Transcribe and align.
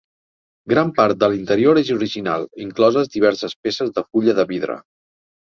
Gran 0.71 0.87
part 0.99 1.19
de 1.23 1.29
l'interior 1.33 1.79
és 1.81 1.91
original, 1.97 2.47
incloses 2.65 3.13
diverses 3.19 3.55
peces 3.67 3.93
de 4.01 4.07
fulla 4.09 4.37
de 4.43 4.49
vidre. 4.55 4.81